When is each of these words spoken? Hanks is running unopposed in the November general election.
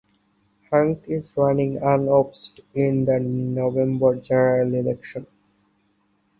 Hanks 0.71 1.07
is 1.07 1.37
running 1.37 1.77
unopposed 1.77 2.61
in 2.73 3.05
the 3.05 3.19
November 3.19 4.15
general 4.15 4.73
election. 4.73 5.27